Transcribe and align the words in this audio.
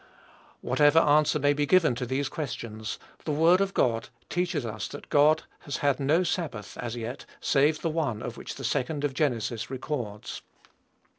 Whatever 0.61 0.97
answer 0.97 1.37
may 1.37 1.53
be 1.53 1.67
given 1.67 1.93
to 1.93 2.07
these 2.07 2.27
questions, 2.27 2.97
the 3.23 3.31
word 3.31 3.61
of 3.61 3.75
God 3.75 4.09
teaches 4.29 4.65
us 4.65 4.87
that 4.87 5.09
God 5.09 5.43
has 5.59 5.77
had 5.77 5.99
no 5.99 6.23
sabbath, 6.23 6.75
as 6.79 6.95
yet, 6.95 7.27
save 7.39 7.81
the 7.83 7.89
one 7.91 8.21
which 8.33 8.55
the 8.55 8.63
2d 8.63 9.03
of 9.03 9.13
Genesis 9.13 9.69
records. 9.69 10.41